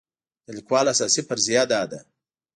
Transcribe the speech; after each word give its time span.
د 0.45 0.47
لیکوال 0.57 0.85
اساسي 0.93 1.21
فرضیه 1.29 1.63
دا 1.71 1.81
ده. 1.91 1.99